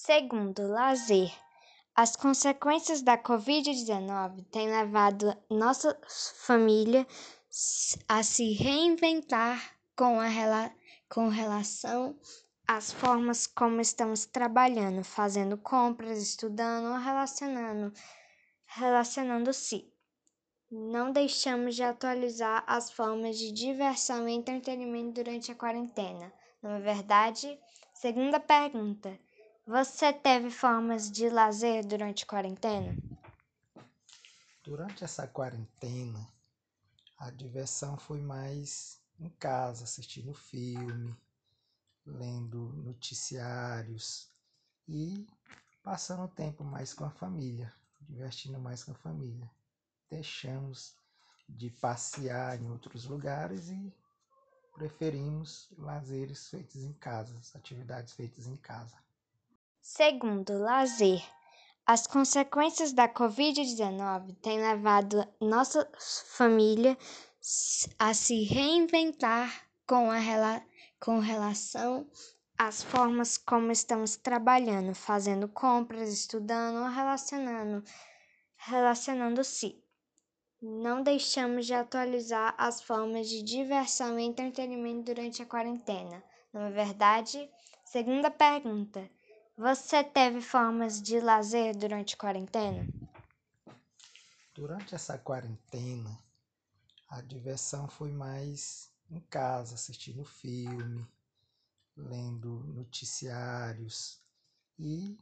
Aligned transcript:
Segundo, 0.00 0.68
lazer. 0.68 1.28
As 1.92 2.14
consequências 2.14 3.02
da 3.02 3.18
Covid-19 3.18 4.44
têm 4.48 4.70
levado 4.70 5.36
nossa 5.50 6.00
família 6.46 7.04
a 8.06 8.22
se 8.22 8.52
reinventar 8.52 9.76
com, 9.96 10.20
a 10.20 10.28
rela 10.28 10.72
com 11.10 11.26
relação 11.26 12.16
às 12.66 12.92
formas 12.92 13.48
como 13.48 13.80
estamos 13.80 14.24
trabalhando, 14.24 15.02
fazendo 15.02 15.58
compras, 15.58 16.22
estudando 16.22 16.92
ou 16.92 16.98
relacionando, 16.98 17.92
relacionando-se. 18.66 19.92
Não 20.70 21.10
deixamos 21.10 21.74
de 21.74 21.82
atualizar 21.82 22.62
as 22.68 22.92
formas 22.92 23.36
de 23.36 23.50
diversão 23.50 24.28
e 24.28 24.32
entretenimento 24.32 25.14
durante 25.14 25.50
a 25.50 25.56
quarentena. 25.56 26.32
Não 26.62 26.70
é 26.70 26.80
verdade? 26.80 27.58
Segunda 27.92 28.38
pergunta. 28.38 29.18
Você 29.68 30.14
teve 30.14 30.50
formas 30.50 31.10
de 31.10 31.28
lazer 31.28 31.86
durante 31.86 32.24
a 32.24 32.26
quarentena? 32.26 32.96
Durante 34.64 35.04
essa 35.04 35.28
quarentena, 35.28 36.26
a 37.18 37.30
diversão 37.30 37.98
foi 37.98 38.18
mais 38.18 38.98
em 39.20 39.28
casa, 39.28 39.84
assistindo 39.84 40.32
filme, 40.32 41.14
lendo 42.06 42.72
noticiários 42.82 44.32
e 44.88 45.26
passando 45.82 46.26
tempo 46.28 46.64
mais 46.64 46.94
com 46.94 47.04
a 47.04 47.10
família, 47.10 47.70
divertindo 48.00 48.58
mais 48.58 48.82
com 48.82 48.92
a 48.92 48.94
família. 48.94 49.50
Deixamos 50.08 50.94
de 51.46 51.68
passear 51.72 52.58
em 52.58 52.70
outros 52.70 53.04
lugares 53.04 53.68
e 53.68 53.92
preferimos 54.72 55.68
lazeres 55.76 56.48
feitos 56.48 56.82
em 56.84 56.94
casa, 56.94 57.38
atividades 57.54 58.14
feitas 58.14 58.46
em 58.46 58.56
casa. 58.56 58.96
Segundo, 59.90 60.58
lazer. 60.58 61.24
As 61.86 62.06
consequências 62.06 62.92
da 62.92 63.08
Covid-19 63.08 64.36
têm 64.42 64.60
levado 64.60 65.26
nossa 65.40 65.90
família 66.36 66.96
a 67.98 68.12
se 68.12 68.44
reinventar 68.44 69.66
com, 69.86 70.10
a 70.10 70.18
rela 70.18 70.62
com 71.00 71.20
relação 71.20 72.06
às 72.58 72.82
formas 72.82 73.38
como 73.38 73.72
estamos 73.72 74.14
trabalhando, 74.14 74.94
fazendo 74.94 75.48
compras, 75.48 76.12
estudando 76.12 76.82
ou 76.82 76.90
relacionando, 76.90 77.82
relacionando-se. 78.58 79.82
Não 80.60 81.02
deixamos 81.02 81.64
de 81.64 81.72
atualizar 81.72 82.54
as 82.58 82.82
formas 82.82 83.26
de 83.26 83.42
diversão 83.42 84.20
e 84.20 84.24
entretenimento 84.24 85.04
durante 85.04 85.42
a 85.42 85.46
quarentena. 85.46 86.22
Não 86.52 86.66
é 86.66 86.70
verdade? 86.70 87.50
Segunda 87.86 88.30
pergunta. 88.30 89.10
Você 89.58 90.04
teve 90.04 90.40
formas 90.40 91.02
de 91.02 91.18
lazer 91.18 91.76
durante 91.76 92.14
a 92.14 92.16
quarentena? 92.16 92.86
Durante 94.54 94.94
essa 94.94 95.18
quarentena, 95.18 96.16
a 97.08 97.20
diversão 97.20 97.88
foi 97.88 98.12
mais 98.12 98.88
em 99.10 99.18
casa, 99.18 99.74
assistindo 99.74 100.24
filme, 100.24 101.04
lendo 101.96 102.60
noticiários 102.72 104.22
e 104.78 105.18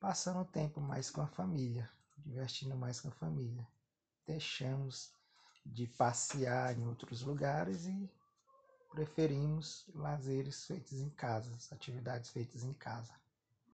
passando 0.00 0.46
tempo 0.46 0.80
mais 0.80 1.10
com 1.10 1.20
a 1.20 1.26
família, 1.26 1.90
divertindo 2.16 2.74
mais 2.74 3.02
com 3.02 3.08
a 3.08 3.12
família. 3.12 3.68
Deixamos 4.26 5.12
de 5.62 5.86
passear 5.88 6.78
em 6.78 6.86
outros 6.86 7.20
lugares 7.20 7.84
e 7.84 8.10
preferimos 8.92 9.84
lazeres 9.94 10.64
feitos 10.64 10.94
em 10.94 11.10
casa, 11.10 11.54
atividades 11.70 12.30
feitas 12.30 12.64
em 12.64 12.72
casa. 12.72 13.12